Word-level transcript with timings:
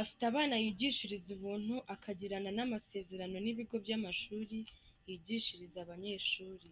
Afite 0.00 0.22
abana 0.30 0.54
yigishiriza 0.62 1.28
ubuntu 1.36 1.74
akagirana 1.94 2.50
n’amasezerano 2.56 3.36
n’ibigo 3.40 3.76
by’amashuri 3.84 4.56
yigishiriza 5.08 5.78
abanyeshuri. 5.84 6.68